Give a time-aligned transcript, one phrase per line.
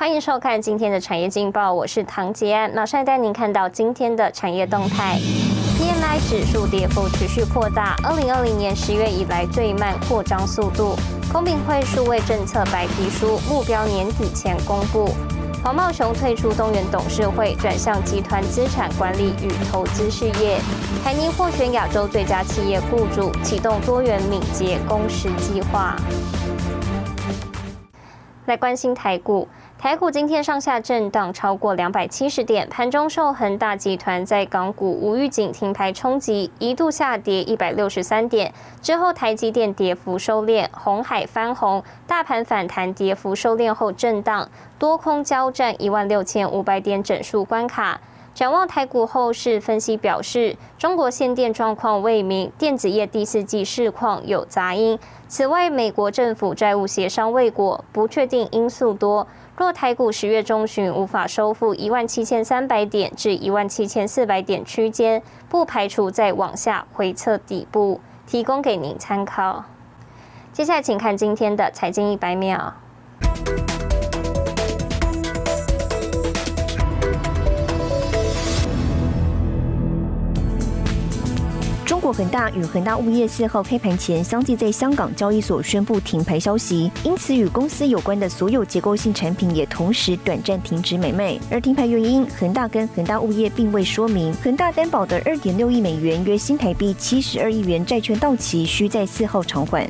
[0.00, 5.18] 欢迎收看今天的产业劲报，我是唐杰安，马上带您看到今天的产业动态。
[5.76, 10.96] PMI 指数跌幅持续扩大，二零二零年十月以来最慢扩张速度。
[11.30, 15.10] 公平会数位政策白皮书目标年底前公布。
[15.62, 20.58] 黄茂雄退出东元董事会，转向集团资产管理与投资事业。
[21.04, 25.94] 台泥获选亚洲最佳企业雇主，启动多元敏捷工时计划。
[28.46, 29.46] 来关心台股。
[29.82, 38.52] 台股今天上下震荡超过两百七十点，盘中受恒大集团在港股无预警停牌冲击，一度下跌一百六十三点。
[38.82, 48.02] 之后台积电跌幅收敛，红海翻红，大盘反弹跌幅收敛后震荡，多空交战一万六千五百点整数关卡。
[48.34, 54.98] 展望台股后市，分析表示，中国限电状况未明，电子业第四季市况有杂音。
[55.26, 59.26] 此外，美国政府债务协商未果，不确定因素多。
[59.60, 69.66] 若台股十月中旬无法收复一万七千三百点至一万七千四百点区间，不排除再往下回测底部，提供给您参考。
[70.50, 72.72] 接下来，请看今天的财经一百秒。
[82.12, 91.38] 恒大与恒大物业四号开盘前相继在香港交易所宣布停牌消息，因此与公司有关的所有结构性产品也同时短暂停止买卖。
[91.50, 94.32] 而停牌原因，恒大跟恒大物业并未说明。
[94.42, 99.88] 恒大担保的二点六亿美元（约新台币七十二亿元）债券到期，需在四号偿还。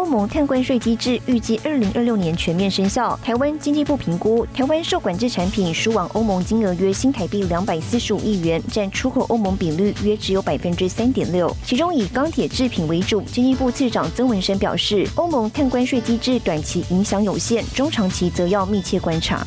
[0.00, 3.20] 欧盟碳关税机制预计二零二六年全面生效。
[3.22, 13.20] 台湾经济部评估，台湾受管制产品输往欧盟金额约新台币两百四十五亿元，占出口欧盟比率约只有百分之三点六，其中以钢铁制品为主。
[13.30, 19.46] 经济部次长曾文生表示，欧盟碳关税机制短期影响有限，中长期则要密切观察。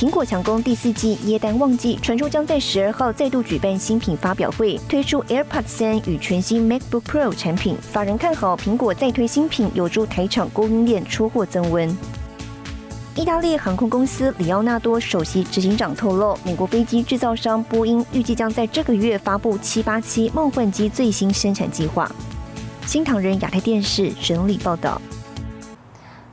[0.00, 7.76] 苹果强攻第四季耶诞旺季，传出将在十二号再度举办新品发表会，推出 AirPods 三与全新 MacBook Pro 产品。
[7.82, 11.94] 法人看好苹果再推新品，有助台厂供应链出货增温。
[13.14, 22.10] 意大利航空公司里奥纳多首席执行长透露，美国飞机制造商波音预计将在这个月发布七八七梦幻机最新生产计划。
[22.86, 24.98] 新唐人亚太电视整理报道。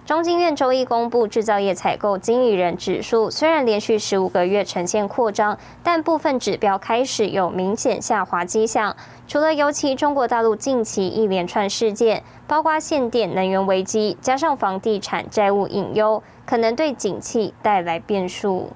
[0.08, 8.96] 中经院周一公布制造业采购经理人指数，虽然连续十五个月呈现扩张，但部分指标开始有明显下滑迹象。
[9.28, 18.70] 除了尤其中国大陆近期一连串事件，包括限电、能源危机，加上房地产债务隐忧，可能对景气带来变数。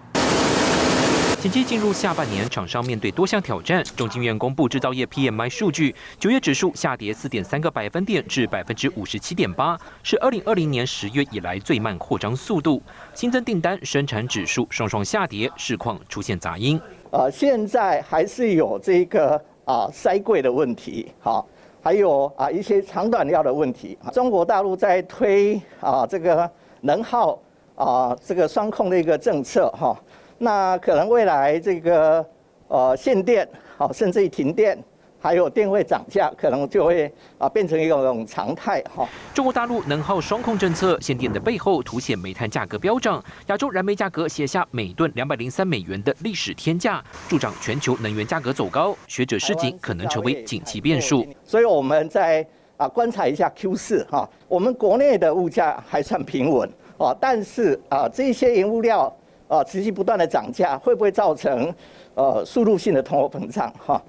[1.42, 3.84] 紧接进入下半年，厂商面对多项挑战。
[3.98, 12.80] 中金院公布制造业 PMI 数据，九月指数下跌四点三个百分点至百分之五十七点八，是二零二零年十月以来最慢扩张速度。
[13.16, 16.80] 新增订单、生产指数双双下跌，市况出现杂音。
[17.10, 21.48] 呃，现在还是有这个啊塞柜的问题，好，
[21.82, 23.98] 还有啊一些长短料的问题。
[24.14, 26.48] 中国大陆在推啊这个
[26.82, 27.42] 能耗
[27.74, 30.00] 啊这个双控的一个政策，哈。
[30.44, 32.26] 那可能未来这个
[32.68, 33.48] 呃限电，
[33.78, 34.76] 好，甚至于停电，
[35.20, 39.08] 还有电费涨价，可能就会啊变成一种常态哈。
[39.36, 48.98] 中国大陆能耗双控政策，限电的背后凸显煤炭价格飙涨，亚洲燃煤价格写下每吨两百零三美元的历史天价，助长全球能源价格走高。
[49.06, 51.24] 学者市井，可能成为景气变数。
[51.46, 52.44] 所以我们在
[52.78, 59.16] 啊观察一下 Q 四哈，我们国内的物价还算平稳啊，但是啊这些原物料。
[59.52, 61.76] 啊，持续不断的涨价，会不会造成
[62.16, 63.70] 呃速度性的通货膨胀？
[63.86, 64.02] 哈。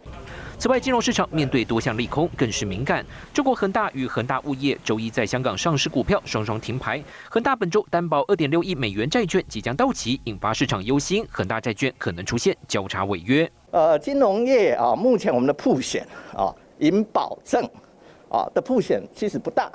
[0.56, 3.04] 此外，金融市场面对多项利空，更是敏感。
[3.34, 13.50] 中国恒大与恒大物业周一在香港上市股票双双停牌，恒大本周担保二点六亿美元债券即将到期，引发市场忧心，恒大债券可能出现交叉违约。
[13.72, 16.06] 呃，金融业啊，目前我们的铺险
[16.36, 17.68] 啊，银保证
[18.28, 19.68] 啊的铺险其实不大，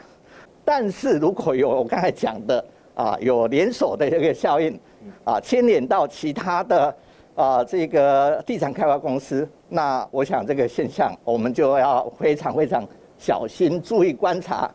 [0.64, 2.64] 但是如果有我刚才讲的
[2.98, 4.78] 啊，有连锁的这个效应。
[5.24, 6.94] 啊，牵连到其他的
[7.34, 12.86] 啊，这个地产开发公司，那我想这个现象我们就要非常非常
[13.18, 14.70] 小心，注意观察。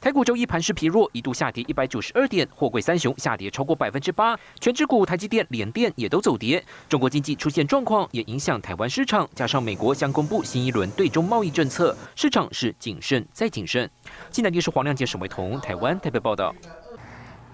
[0.00, 6.64] 台股周一盘势疲弱，一度下跌一百九十二点，货柜三雄下跌超过百分之八，全指股台积电、联电也都走跌。
[6.88, 13.88] 中国经济出现状况，也影响台湾市场，加上美国将公布新一轮对中贸易政策，市场是谨慎再谨慎。
[14.30, 16.52] 近台电视黄亮杰、沈维彤，台湾台北报道。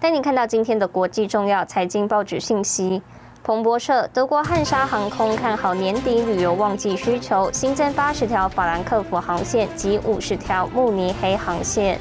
[0.00, 3.00] 带您看到今天的国际重要财经报纸信息。
[3.42, 11.98] 彭博社：德国汉莎航空看好年底旅游旺季需求，新增八十条法兰克福航线及五十条慕尼黑航线。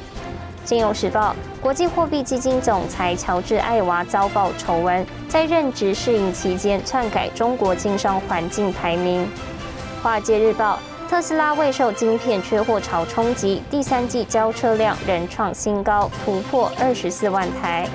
[0.65, 9.27] 金融时报，国际货币基金总裁乔治·艾娃遭曝丑闻，在任职适应期间篡改中国经商环境排名。
[10.01, 10.79] 华尔街日报，
[11.13, 17.87] 特斯拉未受晶片缺货潮冲击，第三季交车量仍创新高，突破二十四万台。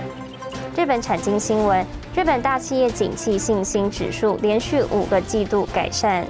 [0.77, 1.85] 日本产经新闻，
[2.15, 6.25] 日本大企业景气信心指数连续五个季度改善。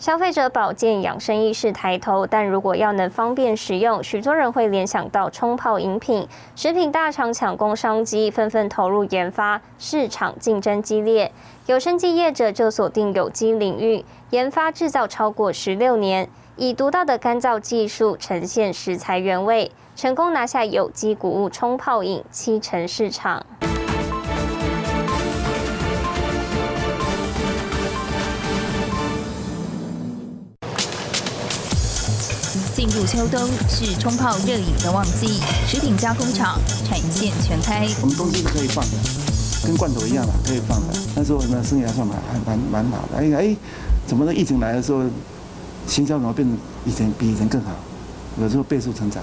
[0.00, 6.26] 消费者保健养生意识抬头，但如果要能方便食用，许多人会联想到冲泡饮品。
[6.56, 11.30] 食品大厂抢攻商机，纷纷投入研发，市场竞争激烈。
[11.66, 23.44] 有生技业者就锁定有机领域，研发制造超过十六年，以独到的干燥技术呈现食材原味，成功拿下有机谷物冲泡饮七成市场。
[32.80, 33.38] 进入秋冬
[33.68, 35.38] 是冲泡热饮的旺季，
[35.68, 37.86] 食品加工厂产线全开。
[38.00, 38.96] 我们东西是可以放的，
[39.66, 40.94] 跟罐头一样嘛可以放的。
[41.14, 43.18] 那时候呢，生意还算蛮还蛮蛮好的。
[43.18, 43.56] 哎哎，
[44.06, 44.34] 怎么呢？
[44.34, 45.02] 疫情来的时候，
[45.86, 46.56] 行销怎么变成
[46.86, 47.70] 以前比以前更好？
[48.40, 49.22] 有时候倍速成长。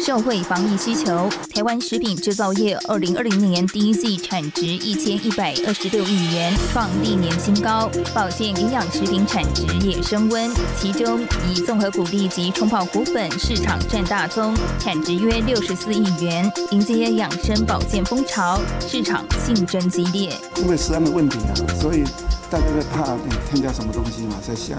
[0.00, 7.90] 社会防疫需求，台湾食品制造业二零二零年第一季产值一千一百二十六亿元，创历年新高。
[8.14, 10.50] 保健营养食品产值也升温，
[10.80, 16.50] 其中以综合谷粒及冲泡谷粉市场占大宗，产值约六十四亿元。
[16.70, 20.32] 迎接养生保健风潮，市场竞争激烈。
[20.56, 22.04] 因为食安的问题啊，所以
[22.48, 23.16] 大家在怕
[23.50, 24.78] 添加什么东西嘛，在香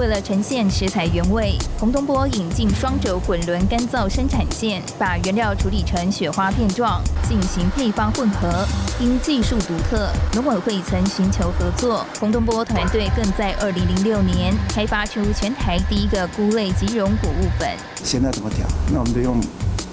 [0.00, 8.66] 为了呈现食材原味，洪东波引进双轴滚轮干燥生产线，把原料处理成雪花片状，进行配方混合。
[8.98, 12.06] 因技术独特，农委会曾寻求合作。
[12.18, 17.68] 洪东波团队更在2006年开发出全台第一个菇类即溶谷物粉。
[18.02, 18.66] 现在怎么调？
[18.90, 19.38] 那我们就用。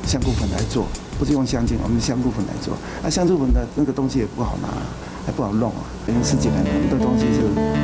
[0.06, 0.88] 香菇粉来做，
[1.20, 2.74] 不是用香精，我们香菇粉来做。
[3.04, 4.70] 那香菇粉的那个东西也不好拿，
[5.26, 5.84] 还不好弄啊。
[6.06, 7.42] 等于十几年，很多东西是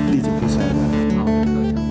[0.09, 1.02] 历久不衰的。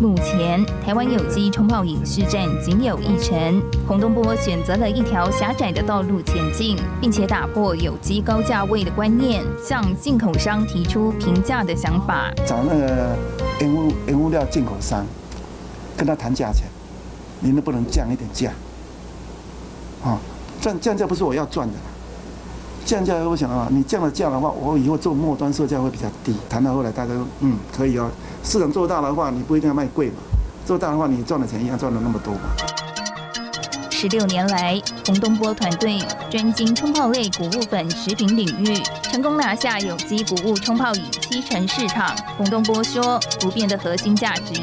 [0.00, 3.62] 目前台湾有机冲泡饮市占仅有一成。
[3.88, 12.30] 洪东波选择了一条狭窄的道路前进，并且打破有机高价位的观念，向进口商提出平价的想法。
[12.46, 13.16] 找那个
[13.60, 15.04] 原物原物料进口商，
[15.96, 16.66] 跟他谈价钱，
[17.40, 18.50] 你能不能降一点价？
[20.04, 20.18] 啊，
[20.60, 21.74] 降降价不是我要赚的，
[22.84, 26.36] 降价我想啊，你降了价的话，我以后做末端售价会比较低。
[26.50, 28.10] 谈到后来，大家说嗯可以哦，
[28.46, 30.14] 市场做大的话，你不一定要卖贵嘛，
[30.64, 32.40] 做大的话，你赚的钱一样赚了那么多嘛。
[33.90, 35.98] 十六年来，洪东波团队
[36.30, 42.14] 专精冲泡类谷物粉食品领域，成功拿下有机谷物冲泡饮七成市场。
[42.36, 44.54] 洪东波说，不变的核心价值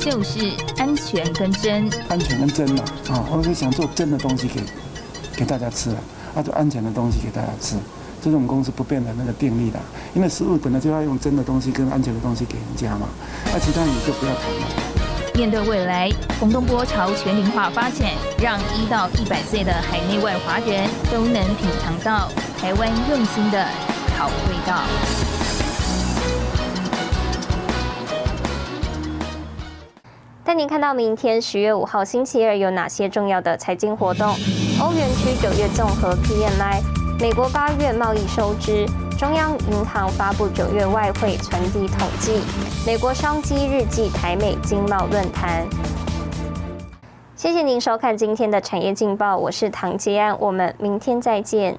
[0.00, 1.90] 就是安全跟真。
[2.08, 4.62] 安全跟真嘛，啊，我是想做真的东西给
[5.36, 5.90] 给大家吃，
[6.34, 7.76] 啊，做安全的东西给大家吃，
[8.26, 9.78] 这是我们公司不变的那个定力的。
[10.12, 13.06] 因为食物本来就要用真的东西跟安全的东西给人家嘛，
[13.52, 14.66] 那其他你就不要谈了。
[15.36, 18.10] 面对未来，洪东波朝全龄化发展，
[18.42, 22.28] 让一到一百岁的海内外华人都能品尝到
[22.58, 23.64] 台湾用心的
[24.18, 24.82] 好味道。
[30.42, 34.34] 带您看到明天十月五号星期二有哪些重要的财经活动：
[34.80, 36.80] 欧元区九月综合 PMI，
[37.18, 38.86] 美国八月贸易收支。
[39.18, 42.42] 中央银行发布九月外汇存底统计，
[42.86, 45.66] 美国商机日记台美经贸论坛。
[47.34, 51.78] 谢谢您收看今天的产业劲报，我是唐杰安，我们明天再见。